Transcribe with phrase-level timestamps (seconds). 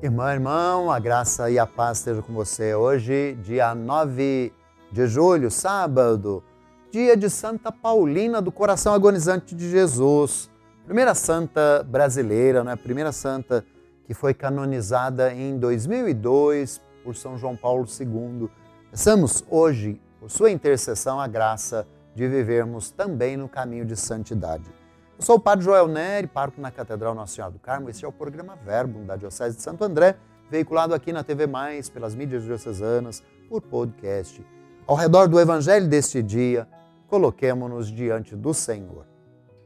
[0.00, 2.72] Irmã, irmão, a graça e a paz estejam com você.
[2.72, 4.52] Hoje, dia 9
[4.92, 6.40] de julho, sábado,
[6.88, 10.48] dia de Santa Paulina do Coração Agonizante de Jesus.
[10.84, 12.76] Primeira santa brasileira, né?
[12.76, 13.66] Primeira santa
[14.06, 18.48] que foi canonizada em 2002 por São João Paulo II.
[18.92, 24.77] Peçamos hoje, por sua intercessão, a graça de vivermos também no caminho de santidade.
[25.18, 27.90] Eu sou o Padre Joel Neri, pároco na Catedral Nossa Senhora do Carmo.
[27.90, 30.14] Este é o programa Verbo da Diocese de Santo André,
[30.48, 34.46] veiculado aqui na TV Mais, pelas mídias diocesanas, por podcast.
[34.86, 36.68] Ao redor do Evangelho deste dia,
[37.08, 39.06] coloquemo-nos diante do Senhor.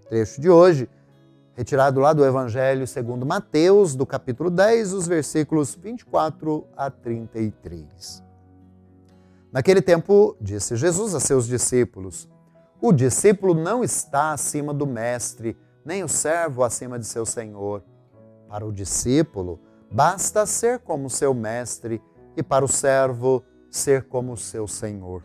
[0.08, 0.88] trecho de hoje,
[1.54, 8.24] retirado lá do Evangelho segundo Mateus, do capítulo 10, os versículos 24 a 33.
[9.52, 12.26] Naquele tempo, disse Jesus a seus discípulos:
[12.84, 17.84] o discípulo não está acima do mestre, nem o servo acima de seu senhor.
[18.48, 22.02] Para o discípulo, basta ser como seu mestre,
[22.36, 25.22] e para o servo, ser como seu senhor.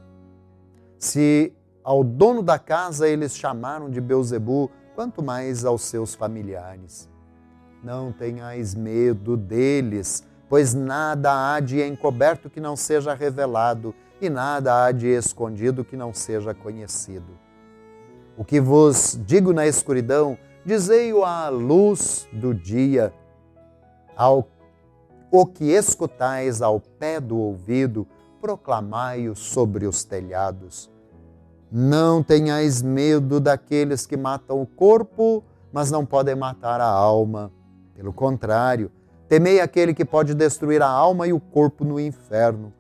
[1.00, 1.52] Se
[1.84, 7.10] ao dono da casa eles chamaram de Beuzebu, quanto mais aos seus familiares.
[7.84, 14.86] Não tenhais medo deles, pois nada há de encoberto que não seja revelado, e nada
[14.86, 17.47] há de escondido que não seja conhecido.
[18.38, 23.12] O que vos digo na escuridão, dizei-o à luz do dia.
[24.16, 24.48] Ao
[25.32, 28.08] o que escutais ao pé do ouvido,
[28.40, 30.90] proclamai-o sobre os telhados.
[31.72, 37.52] Não tenhais medo daqueles que matam o corpo, mas não podem matar a alma.
[37.96, 38.92] Pelo contrário,
[39.28, 42.72] temei aquele que pode destruir a alma e o corpo no inferno.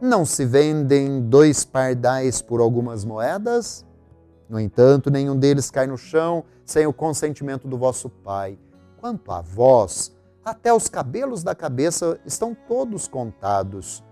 [0.00, 3.84] Não se vendem dois pardais por algumas moedas?
[4.50, 8.58] No entanto, nenhum deles cai no chão sem o consentimento do vosso Pai.
[8.96, 10.12] Quanto a vós,
[10.44, 14.02] até os cabelos da cabeça estão todos contados.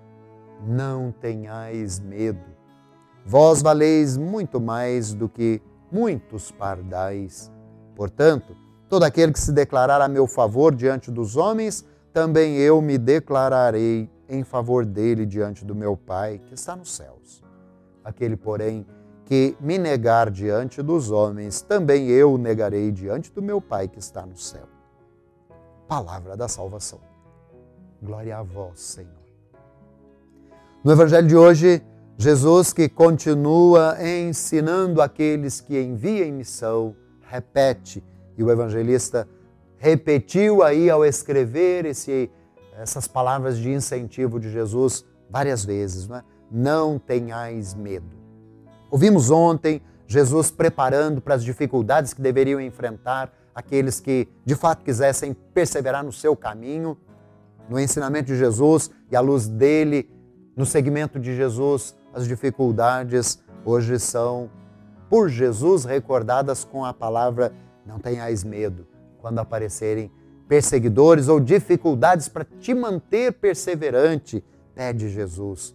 [0.65, 2.39] Não tenhais medo.
[3.27, 7.51] Vós valeis muito mais do que muitos pardais.
[7.97, 8.57] Portanto,
[8.89, 14.09] todo aquele que se declarar a meu favor diante dos homens, também eu me declararei
[14.29, 17.43] em favor dele diante do meu Pai que está nos céus.
[18.05, 18.87] Aquele, porém,
[19.29, 24.25] que me negar diante dos homens, também eu negarei diante do meu Pai que está
[24.25, 24.67] no céu.
[25.87, 26.99] Palavra da salvação.
[28.03, 29.13] Glória a vós, Senhor.
[30.83, 31.83] No Evangelho de hoje,
[32.17, 38.03] Jesus, que continua ensinando aqueles que envia em missão, repete,
[38.35, 39.29] e o evangelista
[39.77, 42.31] repetiu aí ao escrever esse,
[42.79, 46.25] essas palavras de incentivo de Jesus várias vezes, não, é?
[46.51, 48.18] não tenhais medo.
[48.91, 55.35] Ouvimos ontem Jesus preparando para as dificuldades que deveriam enfrentar aqueles que de fato quisessem
[55.53, 56.97] perseverar no seu caminho,
[57.69, 60.11] no ensinamento de Jesus e à luz dele,
[60.57, 64.51] no segmento de Jesus, as dificuldades hoje são,
[65.11, 67.53] por Jesus, recordadas com a palavra:
[67.85, 68.87] não tenhais medo,
[69.21, 70.11] quando aparecerem
[70.49, 74.43] perseguidores ou dificuldades para te manter perseverante,
[74.75, 75.75] pede Jesus.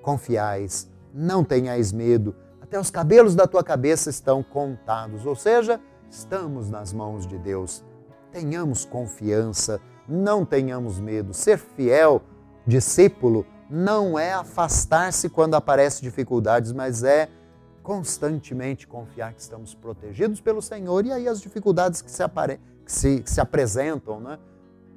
[0.00, 5.78] Confiais não tenhais medo, até os cabelos da tua cabeça estão contados, ou seja,
[6.08, 7.84] estamos nas mãos de Deus.
[8.30, 9.78] Tenhamos confiança,
[10.08, 11.34] não tenhamos medo.
[11.34, 12.22] Ser fiel,
[12.66, 17.28] discípulo, não é afastar-se quando aparecem dificuldades, mas é
[17.82, 22.58] constantemente confiar que estamos protegidos pelo Senhor e aí as dificuldades que se, apare...
[22.84, 24.38] que se, que se apresentam, né?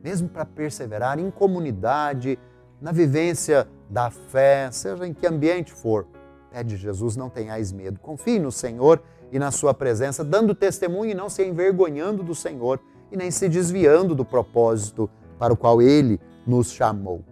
[0.03, 2.37] mesmo para perseverar em comunidade,
[2.79, 6.07] na vivência da fé, seja em que ambiente for.
[6.51, 7.99] Pede Jesus, não tenhais medo.
[7.99, 9.01] Confie no Senhor
[9.31, 12.79] e na sua presença, dando testemunho e não se envergonhando do Senhor
[13.11, 17.23] e nem se desviando do propósito para o qual Ele nos chamou.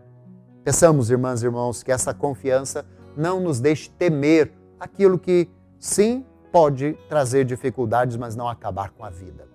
[0.63, 2.85] Peçamos, irmãs e irmãos, que essa confiança
[3.15, 5.49] não nos deixe temer aquilo que,
[5.79, 9.47] sim, pode trazer dificuldades, mas não acabar com a vida.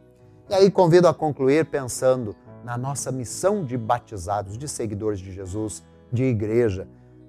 [0.48, 2.34] E aí convido a concluir pensando
[2.64, 6.86] na nossa missão de batizados, de seguidores de Jesus, de igreja.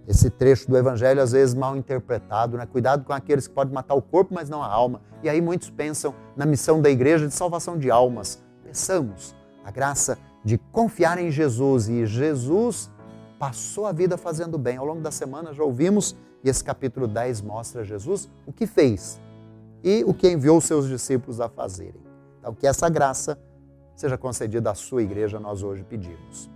[0.07, 2.65] Esse trecho do Evangelho, às vezes mal interpretado, né?
[2.65, 5.01] Cuidado com aqueles que podem matar o corpo, mas não a alma.
[5.21, 8.41] E aí muitos pensam na missão da igreja de salvação de almas.
[8.63, 12.89] Pensamos a graça de confiar em Jesus e Jesus
[13.37, 14.77] passou a vida fazendo bem.
[14.77, 19.19] Ao longo da semana já ouvimos e esse capítulo 10 mostra Jesus o que fez
[19.83, 22.01] e o que enviou seus discípulos a fazerem.
[22.39, 23.37] Então, que essa graça
[23.95, 26.49] seja concedida à sua igreja, nós hoje pedimos.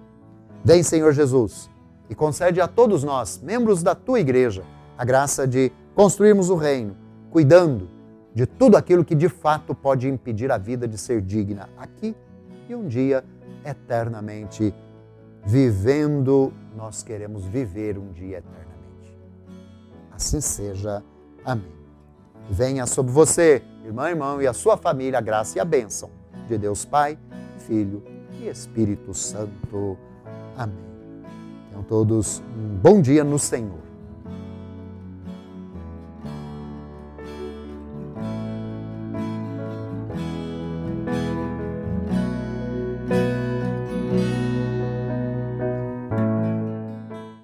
[0.63, 1.69] Vem, Senhor Jesus
[2.13, 4.63] e concede a todos nós, membros da tua igreja,
[4.95, 6.95] a graça de construirmos o reino,
[7.31, 7.89] cuidando
[8.35, 12.15] de tudo aquilo que de fato pode impedir a vida de ser digna aqui
[12.69, 13.25] e um dia
[13.65, 14.71] eternamente
[15.43, 19.17] vivendo, nós queremos viver um dia eternamente.
[20.11, 21.03] Assim seja.
[21.43, 21.73] Amém.
[22.47, 26.11] Venha sobre você, irmão, irmão, e a sua família, a graça e a bênção
[26.47, 27.17] de Deus Pai,
[27.57, 28.03] Filho
[28.39, 29.97] e Espírito Santo.
[30.55, 30.92] Amém.
[31.73, 33.92] Tenham todos um bom dia no Senhor.